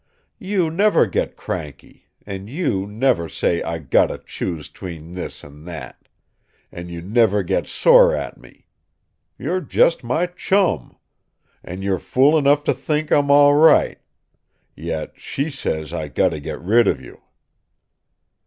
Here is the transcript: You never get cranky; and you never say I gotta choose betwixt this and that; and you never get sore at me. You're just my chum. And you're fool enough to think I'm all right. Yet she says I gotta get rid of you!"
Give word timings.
You 0.39 0.71
never 0.71 1.05
get 1.05 1.35
cranky; 1.37 2.07
and 2.25 2.49
you 2.49 2.87
never 2.87 3.29
say 3.29 3.61
I 3.61 3.77
gotta 3.77 4.17
choose 4.17 4.67
betwixt 4.67 5.13
this 5.13 5.43
and 5.43 5.67
that; 5.67 6.07
and 6.71 6.89
you 6.89 7.03
never 7.03 7.43
get 7.43 7.67
sore 7.67 8.15
at 8.15 8.35
me. 8.35 8.65
You're 9.37 9.61
just 9.61 10.03
my 10.03 10.25
chum. 10.25 10.97
And 11.63 11.83
you're 11.83 11.99
fool 11.99 12.35
enough 12.35 12.63
to 12.63 12.73
think 12.73 13.11
I'm 13.11 13.29
all 13.29 13.53
right. 13.53 13.99
Yet 14.75 15.13
she 15.19 15.51
says 15.51 15.93
I 15.93 16.07
gotta 16.07 16.39
get 16.39 16.59
rid 16.59 16.87
of 16.87 16.99
you!" 16.99 17.21